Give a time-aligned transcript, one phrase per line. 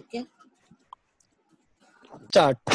[0.00, 0.22] ठीक है
[2.26, 2.70] स्टार्ट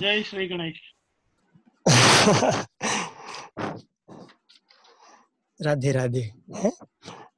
[0.00, 0.80] जय श्री गणेश
[5.60, 6.20] राधे राधे
[6.56, 6.72] हैं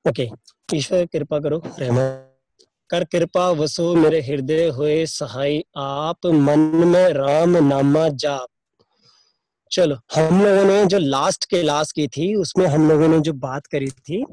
[0.09, 0.29] ओके
[0.69, 2.27] ईश्वर कृपा करो रहमान
[2.91, 8.49] कर कृपा वसो मेरे हृदय हुए सहाय आप मन में राम नामा जाप
[9.71, 13.67] चलो हम लोगों ने जो लास्ट क्लास की थी उसमें हम लोगों ने जो बात
[13.67, 14.25] करी थी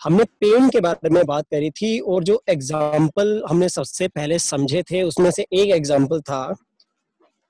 [0.00, 4.82] हमने पेन के बारे में बात करी थी और जो एग्ज़ाम्पल हमने सबसे पहले समझे
[4.82, 6.54] थे उसमें से एक एग्ज़ाम्पल था।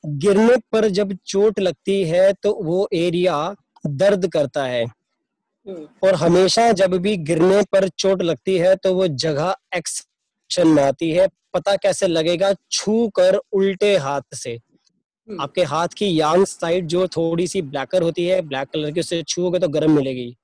[0.05, 3.55] गिरने पर जब चोट लगती है तो वो एरिया
[3.87, 9.07] दर्द करता है। हम्म, और हमेशा जब भी गिरने पर चोट लगती है तो वो
[9.09, 12.53] जगह एक्शन में आती है। पता कैसे लगेगा?
[12.71, 18.03] छू कर उल्टे हाथ से। हम्म, आपके हाथ की यांग साइड जो थोड़ी सी ब्लैकर
[18.03, 20.35] होती है ब्लैक कलर की उससे छूओगे तो गर्म मिलेगी।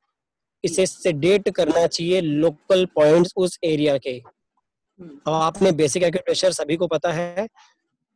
[0.65, 6.77] इसे सेडेट करना चाहिए लोकल पॉइंट्स उस एरिया के। हम्म, अब आपने बेसिक एक्यूप्रेशर सभी
[6.77, 7.47] को पता है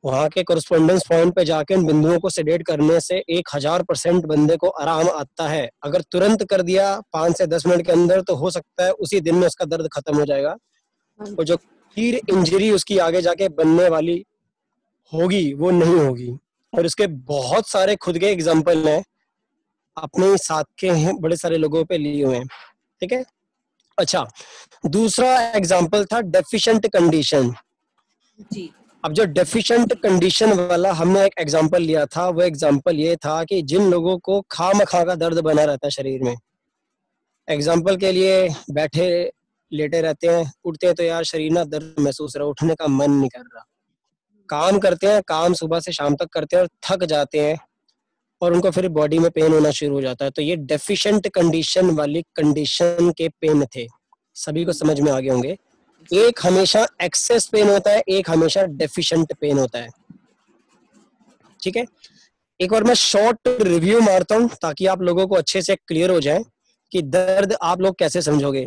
[0.04, 4.24] वहाँ के कोरस्पोंडेंस पॉइंट पे जाके उन बिंदुओं को सेडेट करने से एक हज़ार परसेंट
[4.26, 8.20] बंदे को आराम आता है। अगर तुरंत कर दिया पाँच से दस मिनट के अंदर
[8.20, 10.54] तो हो सकता है उसी दिन में उसका दर्द खत्म हो जाएगा।
[11.20, 11.56] हाँ। और जो
[11.96, 14.24] फिर इंजरी उसकी आगे जाके बनने वाली
[15.12, 16.30] होगी वो नहीं होगी।
[16.72, 19.02] और इसके बहुत सारे खुद के एग्ज़ाम्पल हैं।
[19.96, 22.46] अपने ही साथ के हैं बड़े सारे लोगों पे लिए हुए हैं।
[23.02, 23.24] ठीक है?
[23.98, 24.26] अच्छा
[24.86, 27.54] दूसरा एग्ज़ाम्पल था डेफिशिएंट कंडीशन
[28.52, 28.70] जी।
[29.04, 33.60] अब जो डेफिशिएंट कंडीशन वाला हमने एक एग्जांपल लिया था वो एग्जांपल ये था कि
[33.64, 36.34] जिन लोगों को खाम खा का दर्द बना रहता है शरीर में।
[37.48, 39.08] एग्जांपल के लिए बैठे
[39.72, 43.10] लेटे रहते हैं उठते हैं तो यार शरीर ना दर्द महसूस रहा उठने का मन
[43.10, 43.64] नहीं कर रहा।
[44.48, 47.56] काम करते हैं काम सुबह से शाम तक करते हैं और थक जाते हैं।
[48.42, 51.90] और उनको फिर बॉडी में पेन होना शुरू हो जाता है। तो ये डेफिशिएंट कंडीशन
[51.90, 53.86] वाली कंडीशन के पेन थे।
[54.34, 55.56] सभी को समझ में आगे होंगे।
[56.14, 59.88] एक हमेशा एक्सेस पेन होता है एक हमेशा डेफिशिएंट पेन होता है।
[61.62, 61.84] ठीक है?
[62.60, 66.20] एक बार मैं शॉर्ट रिव्यू मारता हूँ ताकि आप लोगों को अच्छे से क्लियर हो
[66.20, 66.44] जाए
[66.92, 68.66] कि दर्द आप लोग कैसे समझोगे।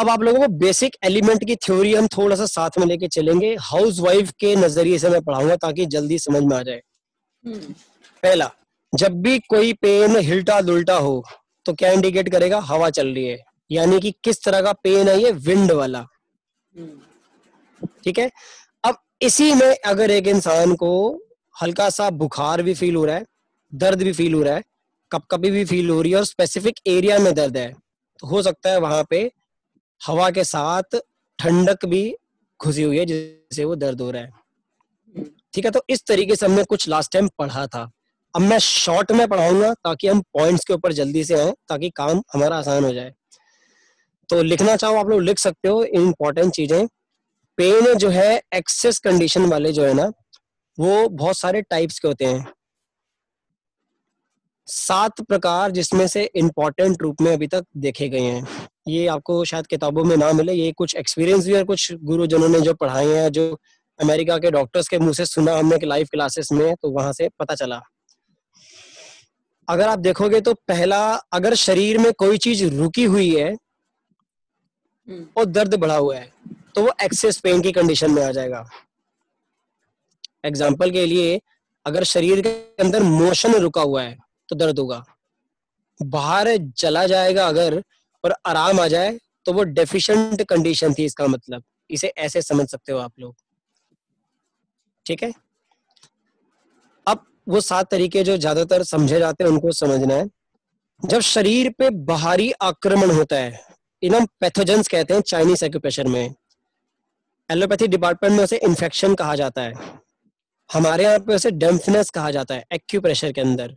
[0.00, 3.56] अब आप लोगों को बेसिक एलिमेंट की थ्योरी हम थोड़ा सा साथ में लेके चलेंगे।
[3.60, 6.80] हाउस वाइफ के नज़रिए से मैं पढ़ाऊँगा ताकि जल्दी समझ में आ जाए।
[7.46, 7.74] हम्म,
[8.22, 8.50] पहला
[8.92, 11.24] जब भी कोई पेन हिल्टा दुलटा हो
[11.66, 12.58] तो क्या इंडिकेट करेगा?
[12.60, 13.38] हवा चल रही है।
[13.70, 15.30] यानी कि किस तरह का पेन है ये?
[15.32, 16.06] विंड वाला।
[18.04, 18.30] ठीक है?
[18.84, 20.90] अब इसी में अगर एक इंसान को
[21.54, 23.24] हल्का सा बुखार भी फील हो रहा है,
[23.72, 24.62] दर्द भी फील हो रहा है
[25.10, 27.72] कप कभी भी फील हो रही है और स्पेसिफिक एरिया में दर्द है
[28.20, 29.30] तो हो सकता है वहाँ पे
[30.00, 30.96] हवा के साथ
[31.38, 32.02] ठंडक भी
[32.60, 34.30] घुसी हुई है जिससे वो दर्द हो रहा है।
[35.54, 35.70] ठीक है?
[35.70, 37.90] तो इस तरीके से हमने कुछ लास्ट टाइम पढ़ा था।
[38.34, 42.22] अब मैं शॉर्ट में पढ़ाऊँगा ताकि हम पॉइंट्स के ऊपर जल्दी से आए, ताकि काम
[42.34, 43.12] हमारा आसान हो जाए।
[44.28, 46.86] तो लिखना चाहो आप लोग लिख सकते हो इम्पोर्टेंट चीज़ें।
[47.58, 50.12] पेन जो है एक्सेस कंडीशन वाले जो है ना,
[50.78, 52.46] वो बहुत सारे टाइप्स के होते हैं।
[54.66, 59.66] सात प्रकार जिसमें से इम्पोर्टेंट रूप में अभी तक देखे गए हैं। ये आपको शायद
[59.66, 63.30] किताबों में ना मिले, ये कुछ एक्सपीरियंस भी है, कुछ गुरुजनों ने जो पढ़ाए हैं,
[63.30, 63.60] जो
[63.98, 67.54] अमेरिका के डॉक्टर्स के मुँह से सुना हमने लाइव क्लासेस में तो वहाँ से पता
[67.54, 67.80] चला।
[69.68, 71.00] अगर आप देखोगे तो पहला
[71.32, 73.50] अगर शरीर में कोई चीज़ रुकी हुई है
[75.08, 76.30] हम्म, और दर्द बढ़ा हुआ है
[76.74, 78.64] तो वो एक्सेस पेन की कंडीशन में आ जाएगा।
[80.44, 81.40] एग्ज़ाम्पल के लिए
[81.86, 82.50] अगर शरीर के
[82.82, 84.16] अंदर मोशन रुका हुआ है
[84.48, 85.02] तो दर्द होगा।
[86.00, 87.82] बाहर चला जाएगा अगर
[88.24, 92.92] और आराम आ जाए तो वो डेफिशिएंट कंडीशन थी इसका मतलब। इसे ऐसे समझ सकते
[92.92, 93.34] हो आप लोग।
[95.06, 95.32] ठीक है?
[97.50, 100.28] वो सात तरीके जो ज़्यादातर समझे जाते हैं, उनको समझना है।
[101.02, 103.60] जब शरीर पे बाहरी आक्रमण होता है
[104.02, 106.34] इन्हें पैथोजेंस कहते हैं चाइनीस एक्यूप्रेशर में।
[107.50, 109.72] एलोपैथी डिपार्टमेंट में उसे इन्फेक्शन कहा जाता है।
[110.70, 113.74] हमारे यहाँ पे उसे डेम्फनेस कहा जाता है एक्यूप्रेशर के अंदर।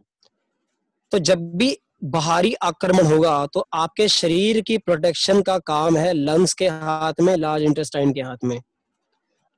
[1.11, 6.53] तो जब भी बाहरी आक्रमण होगा तो आपके शरीर की प्रोटेक्शन का काम है लंग्स
[6.53, 8.59] के हाथ में लार्ज इंटेस्टाइन के हाथ में।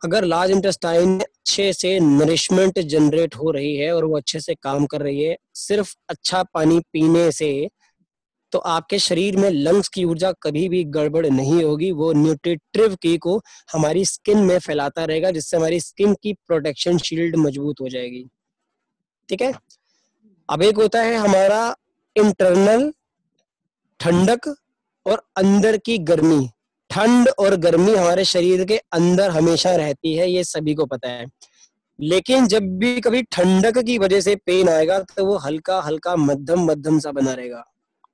[0.02, 4.86] अगर लार्ज इंटेस्टाइन अच्छे से नरिशमेंट जनरेट हो रही है और वो अच्छे से काम
[4.86, 7.70] कर रही है, सिर्फ़ अच्छा पानी पीने से
[8.54, 13.18] तो आपके शरीर में लंग्स की ऊर्जा कभी भी गड़बड़ नहीं होगी। वो न्यूट्रिटिव की
[13.18, 13.38] को
[13.74, 18.26] हमारी स्किन में फैलाता रहेगा, जिससे हमारी स्किन की प्रोटेक्शन शील्ड मज़बूत हो जाएगी।
[19.30, 19.54] ठीक है?
[20.50, 21.76] अब एक होता है हमारा
[22.16, 22.92] इंटरनल
[24.00, 24.56] ठंडक
[25.06, 26.50] और अंदर की गर्मी।
[26.96, 31.26] ठंड और गर्मी हमारे शरीर के अंदर हमेशा रहती है, ये सभी को पता है।
[32.00, 36.66] लेकिन जब भी कभी ठंडक की वजह से पेन आएगा तो वो हल्का हल्का मध्यम
[36.66, 37.64] मध्यम सा बना रहेगा।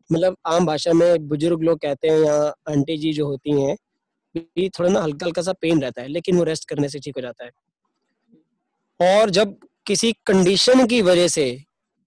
[0.09, 2.35] मतलब आम भाषा में बुज़ुर्ग लोग कहते हैं, या
[2.69, 3.75] आंटी जी जो होती हैं
[4.35, 7.15] भी थोड़ा ना हल्का हल्का सा पेन रहता है, लेकिन वो रेस्ट करने से ठीक
[7.17, 7.51] हो जाता है।
[8.99, 11.63] और जब किसी कंडीशन की वजह से,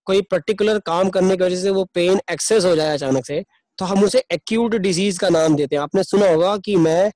[0.06, 3.44] कोई पर्टिकुलर काम करने की वजह से वो पेन एक्सेस हो जाए अचानक से
[3.78, 7.12] तो हम उसे एक्यूट डिज़ीज़ का नाम देते हैं। आपने सुना होगा कि मैं,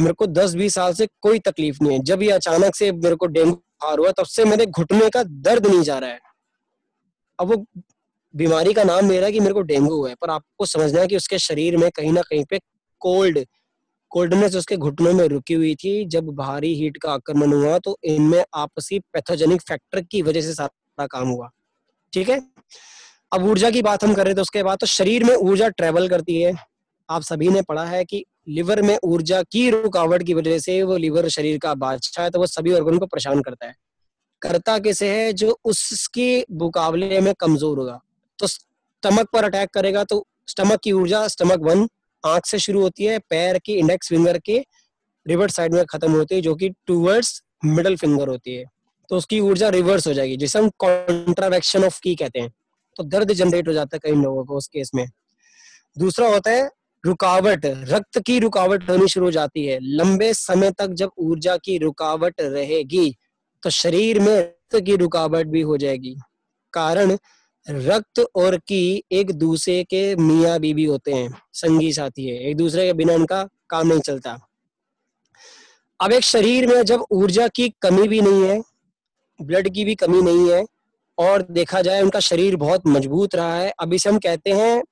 [0.00, 3.26] मेरे को 10-20 साल से कोई तकलीफ़ नहीं है। जब ये अचानक से मेरे को
[3.26, 6.20] डेंगू बुखार हुआ, तब से मेरे घुटने का दर्द नहीं जा रहा है।
[7.38, 7.64] अब वो
[8.34, 11.06] बीमारी का नाम ले रहा है कि मेरे को डेंगू है, पर आपको समझना है
[11.06, 12.60] कि उसके शरीर में कहीं ना कहीं पे
[13.00, 13.44] कोल्ड
[14.10, 18.44] कोल्डनेस उसके घुटनों में रुकी हुई थी। जब भारी हीट का आक्रमण हुआ तो इनमें
[18.54, 21.50] आपसी पैथोजेनिक फैक्टर की वजह से सारा काम हुआ।
[22.12, 22.40] ठीक है?
[23.32, 26.08] अब ऊर्जा की बात हम कर रहे थे उसके बाद तो शरीर में ऊर्जा ट्रेवल
[26.08, 26.52] करती है।
[27.08, 30.96] आप सभी ने पढ़ा है कि लिवर में ऊर्जा की रुकावट की वजह से वो
[30.96, 33.74] लिवर शरीर का बादशाह है तो वो सभी ऑर्गन को परेशान करता है।
[34.42, 38.00] करता किसे है जो उसके मुकाबले में कमज़ोर होगा?
[38.38, 41.86] तो स्टमक पर अटैक करेगा तो स्टमक की ऊर्जा स्टमक वन
[42.24, 44.58] आँख से शुरू होती है, पैर की इंडेक्स फिंगर के
[45.26, 48.64] रिवर्स साइड में खत्म होती है, जो कि टूवर्ड्स मिडल फिंगर होती है।
[49.10, 52.52] तो उसकी ऊर्जा रिवर्स हो जाएगी, जिसे हम कॉन्ट्रावेक्शन ऑफ़ की कहते हैं।
[52.98, 55.06] तो दर्द जनरेट हो जाता है कई लोगों को उस केस में।
[55.96, 56.68] दूसरा होता है
[57.04, 61.76] रुकावट। रक्त की रुकावट होनी शुरू हो जाती है। लंबे समय तक जब ऊर्जा की
[61.78, 63.14] रुकावट रहेगी
[63.62, 66.14] तो शरीर में रक्त की रुकावट भी हो जाएगी।
[66.72, 67.16] कारण,
[67.66, 72.86] रक्त और की एक दूसरे के मियाँ बीबी होते हैं, संगी साथी है। एक दूसरे
[72.86, 74.38] के बिना उनका काम नहीं चलता।
[76.00, 78.60] अब एक शरीर में जब ऊर्जा की कमी भी नहीं है
[79.40, 80.64] ब्लड की भी कमी नहीं है
[81.18, 84.82] और देखा जाए उनका शरीर बहुत मज़बूत रहा है। अब इसे हम कहते हैं,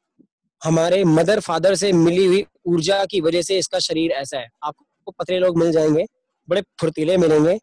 [0.63, 5.13] हमारे मदर फादर से मिली हुई ऊर्जा की वजह से इसका शरीर ऐसा है। आपको
[5.13, 6.07] पतले लोग मिल जाएँगे,
[6.49, 7.59] बड़े फुर्तीले मिलेंगे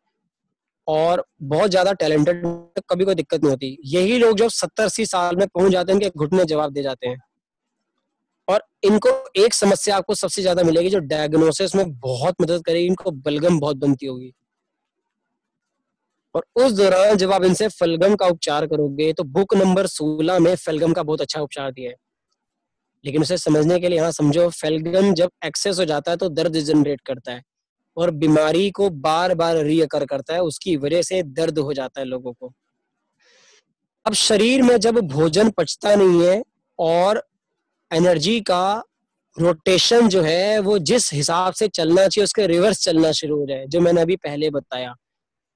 [0.87, 2.41] और बहुत ज़्यादा टैलेंटेड,
[2.89, 5.99] कभी कोई दिक्कत नहीं होती। यही लोग जो सत्तर अस्सी साल में पहुँच जाते हैं
[5.99, 7.19] इनके घुटने जवाब दे जाते हैं।
[8.47, 13.11] और इनको एक समस्या आपको सबसे ज़्यादा मिलेगी, जो डायग्नोसिस में बहुत मदद करेगी, इनको
[13.11, 14.33] बलगम बहुत बनती होगी।
[16.35, 20.55] और उस दौरान जब आप इनसे फलगम का उपचार करोगे तो बुक नंबर सोलह में
[20.55, 21.95] फेलगम का बहुत अच्छा उपचार दिया है।
[23.03, 26.53] लेकिन उसे समझने के लिए यहाँ समझो, फेलगम जब एक्सेस हो जाता है तो दर्द
[26.53, 27.41] जनरेट करता है
[27.97, 32.05] और बीमारी को बार बार रियकर करता है, उसकी वजह से दर्द हो जाता है
[32.07, 32.51] लोगों को।
[34.05, 36.43] अब शरीर में जब भोजन पचता नहीं है
[36.79, 37.23] और
[37.91, 38.83] एनर्जी का
[39.37, 43.65] रोटेशन जो है, वो जिस हिसाब से चलना चाहिए, उसके रिवर्स चलना शुरू हो जाए,
[43.67, 44.93] जो मैंने अभी पहले बताया।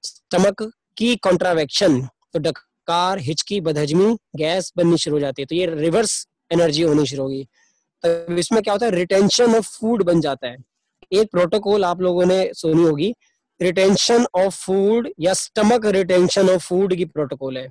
[0.08, 0.62] स्टमक
[0.96, 2.00] की कॉन्ट्रावेक्शन
[2.32, 7.06] तो डकार, हिचकी, बदहजमी, गैस बननी शुरू हो जाती है तो ये रिवर्स एनर्जी होनी
[7.06, 7.46] शुरू होगी।
[8.04, 8.92] तो इसमें क्या होता है?
[8.92, 10.56] रिटेंशन ऑफ़ फ़ूड बन जाता है।
[11.12, 13.14] एक प्रोटोकॉल आप लोगों ने सुनी होगी।
[13.60, 17.68] रिटेंशन ऑफ़ फ़ूड या स्टमक रिटेंशन ऑफ़ फ़ूड की प्रोटोकॉल है।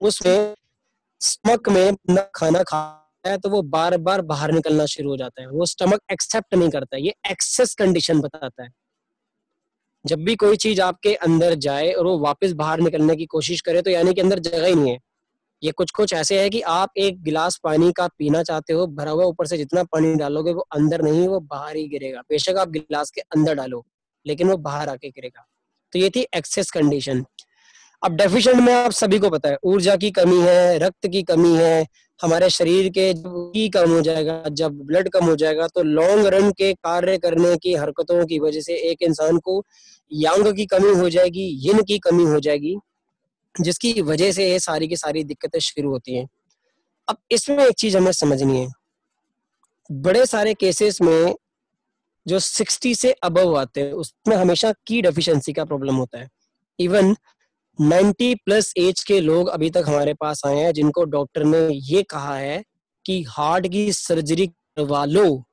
[0.00, 0.54] उसमें
[1.20, 1.96] स्टमक में
[2.34, 6.00] खाना खाता है तो वो बार बार बाहर निकलना शुरू हो जाता है। वो स्टमक
[6.12, 8.70] एक्सेप्ट नहीं करता है। ये एक्सेस कंडीशन बताता है।
[10.04, 13.82] जब भी कोई चीज़ आपके अंदर जाए और वो वापस बाहर निकलने की कोशिश करे
[13.82, 14.98] तो यानी कि अंदर जगह ही नहीं है।
[15.62, 19.10] ये कुछ कुछ ऐसे है कि आप एक गिलास पानी का पीना चाहते हो, भरा
[19.10, 22.70] हुआ ऊपर से जितना पानी डालोगे, वो अंदर नहीं, वो बाहर ही गिरेगा। बेशक आप
[22.70, 23.84] गिलास के अंदर डालो,
[24.26, 25.46] लेकिन वो बाहर आके गिरेगा।
[25.92, 27.24] तो ये थी एक्सेस कंडीशन
[28.02, 31.54] अब डेफिशिएंट में आप सभी को पता है, ऊर्जा की कमी है, रक्त की कमी
[31.56, 31.86] है,
[32.20, 36.50] हमारे शरीर के की कम हो जाएगा, जब ब्लड कम हो जाएगा तो लॉन्ग रन
[36.50, 39.62] के कार्य करने की हरकतों की वजह से एक इंसान को
[40.12, 42.76] यांग की कमी हो जाएगी यिन की कमी हो जाएगी,
[43.54, 46.28] जिसकी वजह से ये सारी की सारी दिक्कतें शुरू होती हैं।
[47.08, 48.68] अब इसमें एक चीज़ हमें समझनी है।
[49.90, 51.34] बड़े सारे केसेस में
[52.26, 56.28] जो 60 से अबव आते हैं, उसमें हमेशा की डेफिशिएंसी का प्रॉब्लम होता है।
[56.78, 57.16] इवन
[57.82, 62.02] 90 प्लस एज के लोग अभी तक हमारे पास आए हैं, जिनको डॉक्टर ने ये
[62.02, 62.64] कहा है
[63.06, 65.44] कि हार्ट की सर्जरी करवा लो।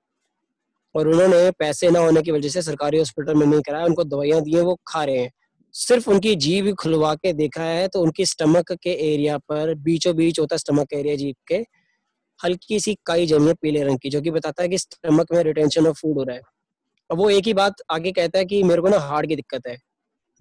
[0.95, 4.41] और उन्होंने पैसे ना होने की वजह से सरकारी हॉस्पिटल में नहीं कराया, उनको दवाइयाँ
[4.41, 5.31] दी वो खा रहे हैं।
[5.73, 10.39] सिर्फ़ उनकी जीभ खुलवा के देखा है तो उनकी स्टमक के एरिया पर बीचों बीच
[10.39, 11.65] होता है स्टमक एरिया जीभ के,
[12.43, 15.43] हल्की सी काई जमी है पीले रंग की, जो कि बताता है कि स्टमक में
[15.43, 16.41] रिटेंशन ऑफ़ फ़ूड हो रहा है।
[17.11, 19.67] अब वो एक ही बात आगे कहता है कि मेरे को ना हार्ट की दिक्कत
[19.67, 19.77] है।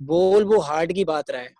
[0.02, 1.57] बोल वो हार्ट की बात रहा है।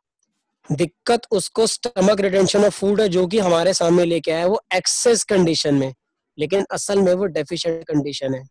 [0.73, 4.61] दिक्कत उसको स्टमक रिटेंशन ऑफ़ फ़ूड है, जो कि हमारे सामने लेके आया है, वो
[4.75, 5.95] एक्सेस कंडीशन में।
[6.39, 8.45] लेकिन असल में वो डेफिशिएंट कंडीशन है।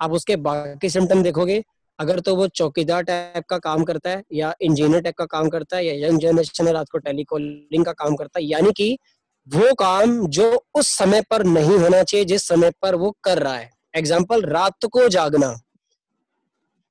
[0.00, 1.64] आप उसके बाकी सिम्टम देखोगे,
[1.98, 5.76] अगर तो वो चौकीदार टाइप का काम करता है, या इंजीनियर टाइप का काम करता
[5.76, 8.98] है, या यंग जनरेशन रात को टेलीकॉलिंग का काम करता है, यानी कि
[9.48, 13.54] वो काम जो उस समय पर नहीं होना चाहिए, जिस समय पर वो कर रहा
[13.54, 15.60] है। एग्ज़ाम्पल रात को जागना।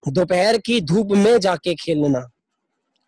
[0.08, 2.31] दोपहर की धूप में जाके खेलना।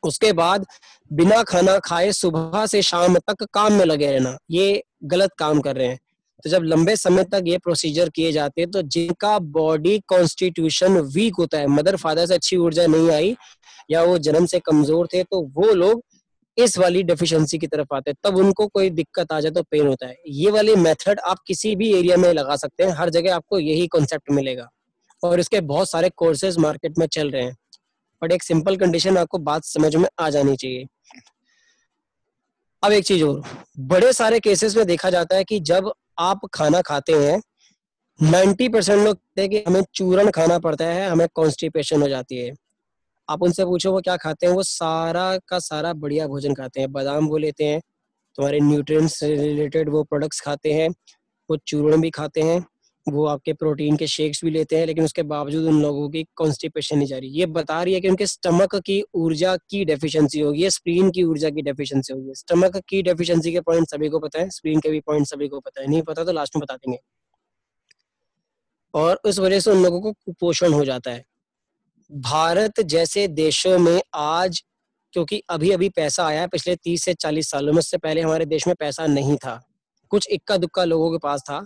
[0.04, 0.66] उसके बाद
[1.12, 5.76] बिना खाना खाए सुबह से शाम तक काम में लगे रहना, ये गलत काम कर
[5.76, 6.00] रहे हैं।
[6.44, 11.36] तो जब लंबे समय तक ये प्रोसीजर किए जाते हैं तो जिनका बॉडी कॉन्स्टिट्यूशन वीक
[11.36, 13.36] होता है मदर फादर से अच्छी ऊर्जा नहीं आई,
[13.92, 16.04] या वो जन्म से कमज़ोर थे तो वो लोग
[16.58, 19.88] इस वाली डेफिशिएंसी की तरफ़ आते हैं। तब उनको कोई दिक्कत आ जाए तो पेन
[19.88, 23.36] होता है। ये वाली मेथड आप किसी भी एरिया में लगा सकते हैं, हर जगह
[23.36, 24.70] आपको यही कॉन्सेप्ट मिलेगा।
[25.24, 27.56] और इसके बहुत सारे कोर्सेज मार्केट में चल रहे हैं।
[28.24, 30.86] बट एक सिंपल कंडीशन आपको बात समझ में आ जानी चाहिए।
[32.84, 33.42] अब एक चीज़ और,
[33.80, 37.42] बड़े सारे केसेस में देखा जाता है कि जब आप खाना खाते हैं
[38.22, 42.38] नाइन्टी परसेंट लोग कहते हैं कि हमें चूरन खाना पड़ता है, हमें कॉन्स्टिपेशन हो जाती
[42.38, 42.54] है।
[43.30, 46.92] आप उनसे पूछो वो क्या खाते हैं, वो सारा का सारा बढ़िया भोजन खाते हैं।
[46.92, 47.82] बादाम वो लेते हैं,
[48.36, 50.90] तुम्हारे न्यूट्रिएंट्स रिलेटेड वो प्रोडक्ट्स खाते हैं,
[51.50, 52.66] वो चूर्ण भी खाते हैं।
[53.10, 56.98] वो आपके प्रोटीन के शेक्स भी लेते हैं, लेकिन उसके बावजूद उन लोगों की कॉन्स्टिपेशन
[56.98, 60.70] नहीं जा रही। ये बता रही है कि उनके स्टमक की ऊर्जा की डेफिशिएंसी होगी
[60.70, 64.50] स्प्रीन की ऊर्जा की डेफिशिएंसी होगी। स्टमक की डेफिशिएंसी के पॉइंट सभी को पता है
[64.50, 67.00] स्प्रीन के भी पॉइंट सभी को पता है। नहीं पता तो लास्ट में बता देंगे।
[68.94, 71.26] और उस वजह से उन लोगों को कुपोषण हो जाता है।
[72.12, 74.64] भारत जैसे देशों में आज,
[75.14, 78.46] क्योंकि अभी अभी पैसा आया है, पिछले तीस से चालीस सालों में, उससे पहले हमारे
[78.46, 79.64] देश में पैसा नहीं था।
[80.10, 81.66] कुछ इक्का दुक्का लोगों के पास था।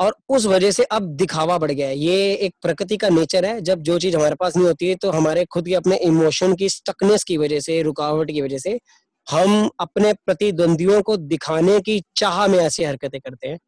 [0.00, 3.60] और उस वजह से अब दिखावा बढ़ गया है। ये एक प्रकृति का नेचर है।
[3.60, 6.68] जब जो चीज़ हमारे पास नहीं होती है तो हमारे खुद के अपने इमोशन की
[6.68, 8.78] स्टकनेस की वजह से, रुकावट की वजह से,
[9.26, 13.58] हम अपने प्रतिद्वंदियों को दिखाने की चाह में ऐसी हरकतें करते हैं।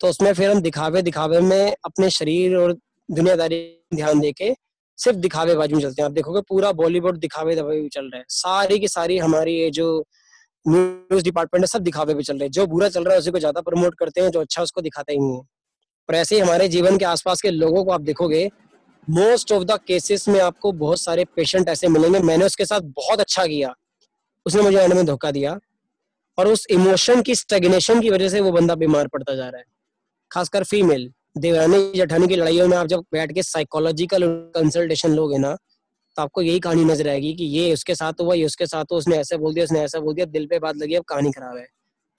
[0.00, 2.76] तो उसमें फिर हम दिखावे दिखावे में अपने शरीर और
[3.08, 3.60] दुनियादारी
[3.94, 4.54] ध्यान देके
[4.98, 8.24] सिर्फ़ दिखावे बाजू में चलते हैं। आप देखोगे पूरा बॉलीवुड दिखावे दवाई चल रहा है।
[8.30, 9.86] सारी की सारी हमारी ये जो
[10.66, 13.30] न्यूज़ डिपार्टमेंट है, सब दिखावे पे चल रहे हैं। जो बुरा चल रहा है, उसी
[13.30, 15.42] को ज़्यादा प्रमोट करते हैं, जो अच्छा उसको दिखाते ही नहीं है।
[16.08, 18.50] पर ऐसे ही हमारे जीवन के आसपास के लोगों को आप देखोगे
[19.08, 23.20] मोस्ट ऑफ़ द केसेस में आपको बहुत सारे पेशेंट ऐसे मिलेंगे। मैंने उसके साथ बहुत
[23.20, 23.74] अच्छा किया।
[24.46, 25.58] उसने मुझे एंड में धोखा दिया।
[26.38, 29.64] और उस इमोशन की स्टेगनेशन की वजह से वो बंदा बीमार पड़ता जा रहा है।
[30.30, 34.22] खासकर फीमेल देवरानी जठानी की लड़ाइयों में आप जब बैठ के साइकोलॉजिकल
[34.54, 35.56] कंसल्टेशन लोगे ना
[36.16, 38.98] तो आपको यही कहानी नज़र आएगी कि ये उसके साथ हुआ, ये उसके साथ हुआ,
[38.98, 41.56] उसने ऐसे बोल दिया, उसने ऐसा बोल दिया, दिल पे बात लगी, अब कहानी खराब
[41.56, 41.66] है।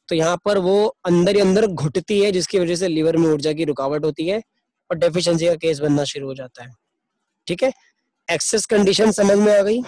[0.10, 3.54] तो यहाँ पर वो अंदर ही अंदर घुटती है, जिसकी वजह से लीवर में ऊर्जा
[3.54, 4.42] की रुकावट होती है
[4.90, 6.72] और डेफिशिएंसी का केस बनना शुरू हो जाता है।
[7.48, 7.72] ठीक है?
[8.28, 9.82] एक्सेस कंडीशन समझ में आ गई?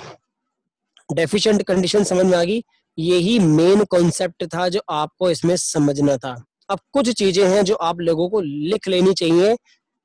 [1.09, 2.63] डेफिशिएंट कंडीशन समझ में आ गई?
[2.97, 6.35] यही मेन कॉन्सेप्ट था जो आपको इसमें समझना था।
[6.69, 9.55] अब कुछ चीज़ें हैं जो आप लोगों को लिख लेनी चाहिए।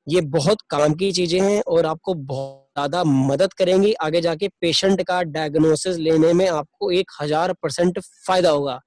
[0.07, 5.01] ये बहुत काम की चीज़ें हैं और आपको बहुत ज़्यादा मदद करेंगी। आगे जाके पेशेंट
[5.03, 8.79] का डायग्नोसिस लेने में आपको एक हज़ार परसेंट फ़ायदा होगा।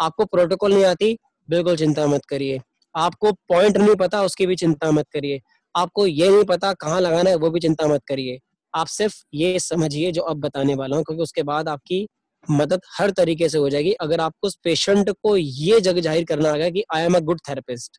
[0.00, 1.16] आपको प्रोटोकॉल नहीं आती,
[1.48, 2.60] बिल्कुल चिंता मत करिए।
[2.94, 5.40] आपको पॉइंट नहीं पता, उसकी भी चिंता मत करिए।
[5.74, 8.38] आपको ये नहीं पता कहाँ लगाना है, वो भी चिंता मत करिए।
[8.74, 12.06] आप सिर्फ़ ये समझिए जो अब बताने वाला हूँ, क्योंकि उसके बाद आपकी
[12.48, 16.52] मदद हर तरीके से हो जाएगी। अगर आपको उस पेशेंट को ये जग ज़ाहिर करना
[16.52, 17.98] आ गया कि I am a good therapist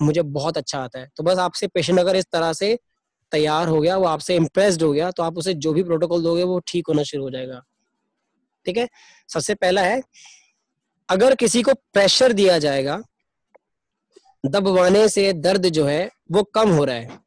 [0.00, 2.78] मुझे बहुत अच्छा आता है तो बस आपसे पेशेंट अगर इस तरह से
[3.32, 6.42] तैयार हो गया, वो आपसे इम्प्रेस्ड हो गया तो आप उसे जो भी प्रोटोकॉल दोगे,
[6.42, 7.60] वो ठीक होना शुरू हो जाएगा।
[8.66, 8.88] ठीक है?
[9.28, 10.00] सबसे पहला है
[11.08, 13.02] अगर किसी को प्रेशर दिया जाएगा,
[14.46, 17.18] दबवाने से दर्द जो है, वो कम हो रहा है।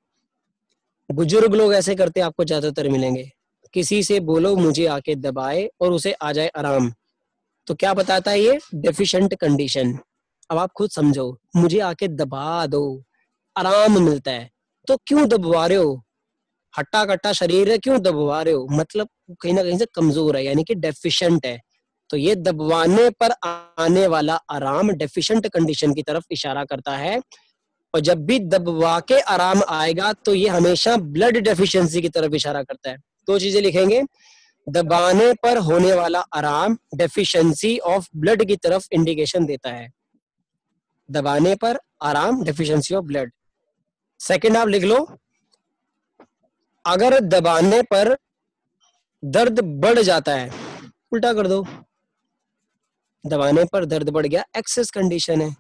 [1.10, 3.32] बुज़ुर्ग लोग ऐसे करते आपको ज़्यादातर मिलेंगे।
[3.74, 6.92] किसी से बोलो, मुझे आके दबाए और उसे आ जाए आराम।
[7.68, 8.60] तो क्या बताता है ये?
[8.76, 9.98] डेफिशिएंट कंडीशन
[10.50, 13.04] अब आप खुद समझो, मुझे आके दबा दो।
[13.56, 14.50] आराम मिलता है।
[14.88, 16.02] तो क्यों दबवा रहे हो?
[16.74, 18.68] हट्टा कट्टा शरीर है, क्यों दबवा रहे हो?
[18.72, 19.10] मतलब
[19.42, 21.60] कहीं ना कहीं से कमज़ोर है, यानी कि डेफिशिएंट है।
[22.10, 27.20] तो ये दबवाने पर आने वाला आराम डेफिशिएंट कंडीशन की तरफ़ इशारा करता है।
[27.94, 32.64] और जब भी दबवा के आराम आएगा तो ये हमेशा ब्लड डेफिशिएंसी की तरफ़ इशारा
[32.64, 32.98] करता है।
[33.28, 34.02] दो चीज़ें लिखेंगे।
[34.68, 39.90] दबाने पर होने वाला आराम डेफिशिएंसी ऑफ़ ब्लड की तरफ़ इंडिकेशन देता है।
[41.10, 43.32] दबाने पर आराम डेफिशिएंसी ऑफ़ ब्लड
[44.20, 44.98] सेकंड आप लिख लो।
[46.86, 48.16] अगर दबाने पर
[49.24, 50.50] दर्द बढ़ जाता है,
[51.12, 51.66] उल्टा कर दो।
[53.24, 55.56] दबाने पर दर्द बढ़ गया एक्सेस कंडीशन है।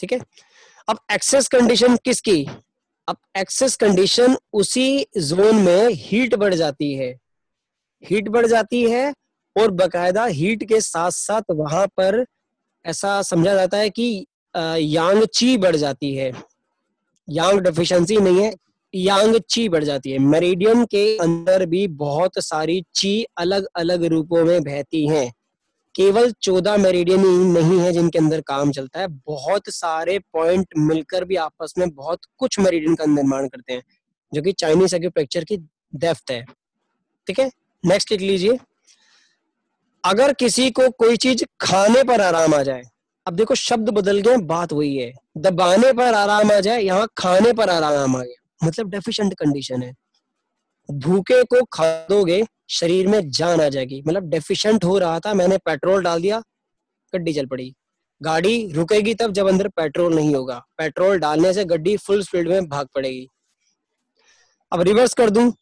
[0.00, 0.18] ठीक है?
[0.88, 2.46] अब एक्सेस कंडीशन किसकी?
[3.08, 7.12] अब एक्सेस कंडीशन उसी जोन में हीट बढ़ जाती है।
[8.02, 9.12] हीट बढ़ जाती है
[9.56, 12.24] और बकायदा हीट के साथ साथ वहाँ पर
[12.84, 16.30] ऐसा समझा जाता है कि यांग ची बढ़ जाती है।
[17.28, 18.52] यांग डेफिशिएंसी नहीं है
[18.94, 24.44] यांग ची बढ़ जाती है। मेरिडियम के अंदर भी बहुत सारी ची अलग अलग रूपों
[24.44, 25.32] में बहती हैं।
[25.94, 31.24] केवल चौदह मेरिडियन ही नहीं है जिनके अंदर काम चलता है। बहुत सारे पॉइंट मिलकर
[31.24, 33.82] भी आपस में बहुत कुछ मेरिडियन का निर्माण करते हैं,
[34.34, 35.56] जो कि चाइनीज़ एग्रीकल्चर की
[35.94, 36.44] डेफ्थ है।
[37.26, 37.50] ठीक है?
[37.84, 38.58] नेक्स्ट लिख लीजिए।
[40.04, 42.82] अगर किसी को कोई चीज़ खाने पर आराम आ जाए,
[43.26, 47.52] अब देखो शब्द बदल गए, बात वही है। दबाने पर आराम आ जाए, यहाँ खाने
[47.52, 49.94] पर आराम आ गया। मतलब डेफिशिएंट कंडीशन है।
[50.90, 55.58] भूखे को खा दोगे शरीर में जान आ जाएगी। मतलब डेफिशिएंट हो रहा था, मैंने
[55.58, 56.42] पेट्रोल डाल दिया,
[57.12, 57.74] गड्डी चल पड़ी।
[58.20, 62.68] गाड़ी रुकेगी तब जब अंदर पेट्रोल नहीं होगा। पेट्रोल डालने से गड्डी फुल स्पीड में
[62.68, 63.28] भाग पड़ेगी।
[64.72, 65.52] अब रिवर्स कर दूँ।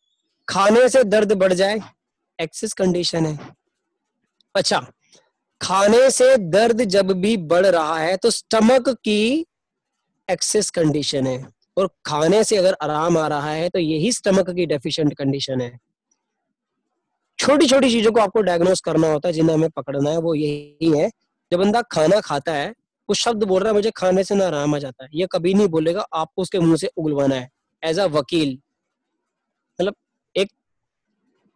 [0.49, 1.81] खाने से दर्द बढ़ जाए
[2.39, 3.39] एक्सेस कंडीशन है।
[4.55, 4.81] अच्छा
[5.61, 9.47] खाने से दर्द जब भी बढ़ रहा है तो स्टमक की
[10.29, 11.45] एक्सेस कंडीशन है।
[11.77, 15.79] और खाने से अगर आराम आ रहा है तो यही स्टमक की डेफिशिएंट कंडीशन है।
[17.43, 20.99] छोटी छोटी चीज़ों को आपको डायग्नोस करना होता है, जिन्हें हमें पकड़ना है, वो यही
[20.99, 21.09] है।
[21.53, 22.69] जब बंदा खाना खाता है,
[23.09, 25.55] वो शब्द बोल रहा है, मुझे खाने से ना आराम आ जाता है। ये कभी
[25.55, 27.49] नहीं बोलेगा, आपको उसके मुँह से उगलवाना है
[27.83, 28.59] एज अ वकील।
[29.79, 29.95] मतलब
[30.37, 30.53] एक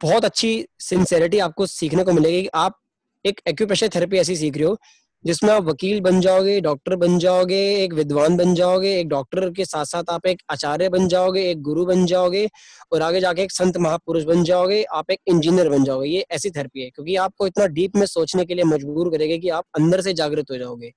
[0.01, 2.79] बहुत अच्छी सिंसेरिटी आपको सीखने को मिलेगी कि आप
[3.27, 4.79] एक एक्यूप्रेशर थेरेपी ऐसी सीख रहे हो
[5.27, 9.65] जिसमें आप वकील बन जाओगे, डॉक्टर बन जाओगे, एक विद्वान बन जाओगे, एक डॉक्टर के
[9.65, 12.49] साथ साथ आप एक आचार्य बन जाओगे, एक गुरु बन जाओगे
[12.93, 16.51] और आगे जाके एक संत महापुरुष बन जाओगे, आप एक इंजीनियर बन जाओगे। ये ऐसी
[16.51, 20.01] थेरेपी है, क्योंकि आपको इतना डीप में सोचने के लिए मजबूर करेगी कि आप अंदर
[20.01, 20.93] से जागृत हो जाओगे।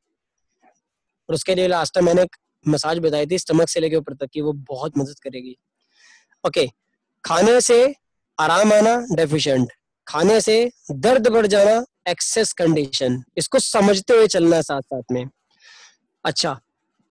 [1.30, 2.36] और उसके लिए लास्ट टाइम मैंने एक
[2.68, 5.58] मसाज बताई थी स्टमक से लेके ऊपर तक की वो बहुत मदद करेगी।
[6.48, 6.68] ओके
[7.24, 7.96] खाने से
[8.38, 9.72] आराम आना डेफिशिएंट
[10.08, 15.26] खाने से दर्द बढ़ जाना एक्सेस कंडीशन इसको समझते हुए चलना है साथ साथ में।
[16.26, 16.60] अच्छा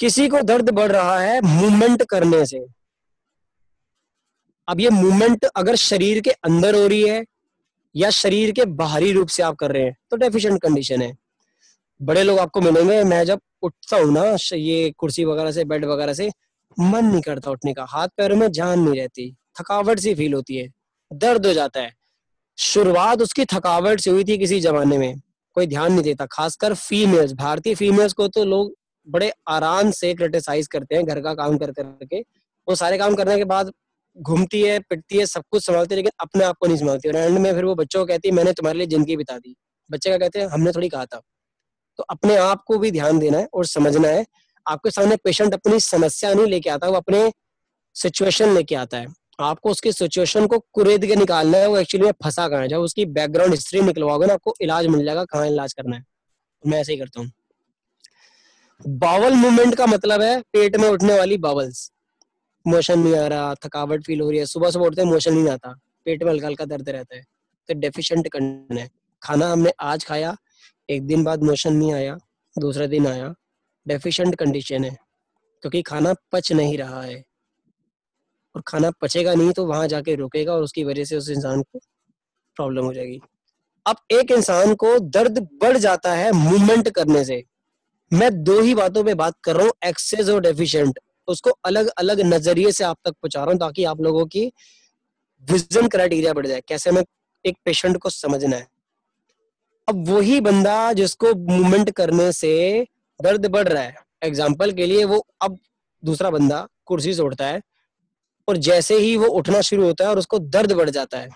[0.01, 2.65] किसी को दर्द बढ़ रहा है मूवमेंट करने से।
[4.69, 7.25] अब ये मूवमेंट अगर शरीर के अंदर हो रही है
[7.95, 11.13] या शरीर के बाहरी रूप से आप कर रहे हैं तो डेफिशिएंट कंडीशन है।
[12.01, 16.13] बड़े लोग आपको मिलेंगे, मैं जब उठता हूँ ना ये कुर्सी वगैरह से, बेड वगैरह
[16.15, 16.31] से,
[16.77, 19.31] मन नहीं करता उठने का हाथ पैरों में जान नहीं रहती,
[19.61, 20.69] थकावट सी फील होती है,
[21.11, 21.93] दर्द हो जाता है।
[22.59, 25.21] शुरुआत उसकी थकावट से हुई थी किसी जमाने में,
[25.57, 28.73] कोई ध्यान नहीं देता, खासकर फीमेल्स भारतीय फीमेल्स को तो लोग
[29.07, 32.21] बड़े आराम से क्रिटिसाइज करते हैं, घर का काम कर करके।
[32.69, 33.71] वो सारे काम करने के बाद
[34.17, 37.17] घूमती है, पिटती है, सब कुछ संभालती है, लेकिन अपने आप को नहीं संभालती और
[37.17, 39.55] एंड में फिर वो बच्चों को कहती है, मैंने तुम्हारे लिए ज़िंदगी बिता दी।
[39.91, 41.21] बच्चे का कहते हैं, हमने थोड़ी कहा था।
[41.99, 44.25] तो अपने आप को भी ध्यान देना है और समझना है।
[44.67, 47.31] आपके सामने पेशेंट अपनी समस्या नहीं लेके आता, वो अपने
[47.97, 49.07] सिचुएशन लेके आता है।
[49.41, 52.69] आपको उसकी सिचुएशन को कुरेद के निकालना है, वो एक्चुअली में फंसा कहाँ है?
[52.69, 56.05] जब उसकी बैकग्राउंड हिस्ट्री निकलवाओगे ना, आपको इलाज मिल जाएगा कहाँ इलाज करना है।
[56.67, 57.31] मैं ऐसे ही करता हूँ।
[58.87, 61.93] बावल मूवमेंट का मतलब है पेट में उठने वाली बावल्स
[62.67, 65.79] मोशन नहीं आ रहा, थकावट फील हो रही है। सुबह सुबह उठते मोशन नहीं आता।
[66.05, 67.25] पेट में हल्का हल्का दर्द रहता है।
[67.69, 68.91] तो डेफिशिएंट कंडीशन है।
[69.23, 70.37] खाना हमने आज खाया,
[70.91, 72.19] एक दिन बाद मोशन नहीं आया,
[72.59, 73.35] दूसरा दिन आया।
[73.89, 74.99] डेफिशिएंट कंडीशन है।
[75.63, 77.25] क्योंकि खाना पच नहीं रहा है।
[78.59, 81.79] और खाना पचेगा नहीं तो वहाँ जाके रुकेगा और उसकी वजह से उस इंसान को
[82.57, 83.21] प्रॉब्लम हो जाएगी।
[83.87, 87.43] अब एक इंसान को दर्द बढ़ जाता है मूवमेंट करने से।
[88.13, 92.21] मैं दो ही बातों पे बात कर रहा हूँ एक्सेस और डेफिशिएंट उसको अलग अलग
[92.25, 94.45] नज़रिए से आप तक पहुँचा रहा हूँ ताकि आप लोगों की
[95.45, 97.03] विजन क्राइटेरिया बढ़ जाए, कैसे हमें
[97.45, 98.67] एक पेशेंट को समझना है।
[99.89, 102.53] अब वही बंदा जिसको मूवमेंट करने से
[103.21, 103.95] दर्द बढ़ रहा है
[104.25, 105.59] एग्ज़ाम्पल के लिए वो अब
[106.03, 107.61] दूसरा बंदा कुर्सी से उठता है
[108.49, 111.29] और जैसे ही वो उठना शुरू होता है और उसको दर्द बढ़ जाता है।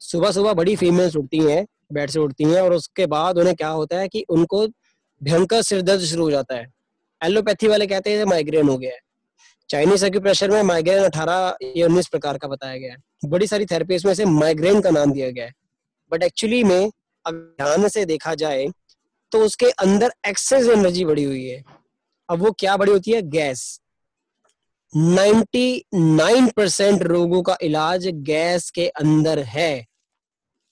[0.00, 3.68] सुबह सुबह बड़ी फीमेल्स उठती हैं बेड से उठती हैं और उसके बाद उन्हें क्या
[3.68, 4.66] होता है कि उनको
[5.20, 6.66] भयंकर सिर दर्द शुरू हो जाता है।
[7.20, 8.98] एलोपैथी वाले कहते हैं माइग्रेन हो गया है।
[9.70, 14.06] चाइनीज़ एक्यूप्रेशर में माइग्रेन अठारह या उन्नीस प्रकार का बताया गया है। बड़ी सारी थेरेपीज
[14.06, 15.52] में से माइग्रेन का नाम दिया गया है।
[16.12, 16.90] बट एक्चुअली में
[17.26, 18.66] अगर ध्यान से देखा जाए
[19.32, 21.62] तो उसके अंदर एक्सेस एनर्जी बढ़ी हुई है।
[22.28, 23.22] अब वो क्या बड़ी होती है?
[23.22, 23.80] गैस
[24.96, 29.86] 99 परसेंट रोगों का इलाज गैस के अंदर है,